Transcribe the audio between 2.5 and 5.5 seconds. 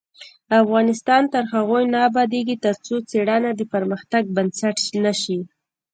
ترڅو څیړنه د پرمختګ بنسټ نشي.